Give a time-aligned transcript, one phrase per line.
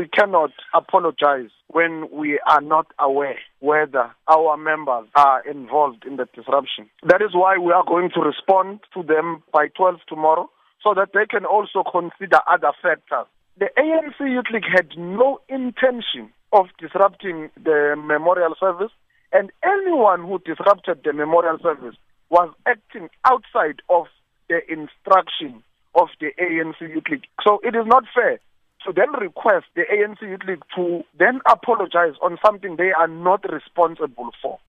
[0.00, 6.26] we cannot apologize when we are not aware whether our members are involved in the
[6.34, 6.88] disruption.
[7.02, 10.48] That is why we are going to respond to them by 12 tomorrow
[10.82, 13.26] so that they can also consider other factors.
[13.58, 18.92] The ANC Youth League had no intention of disrupting the memorial service,
[19.34, 21.94] and anyone who disrupted the memorial service
[22.30, 24.06] was acting outside of
[24.48, 25.62] the instruction
[25.94, 27.26] of the ANC Youth League.
[27.44, 28.40] So it is not fair
[28.90, 33.44] to then request the ANC Youth League to then apologize on something they are not
[33.50, 34.58] responsible for.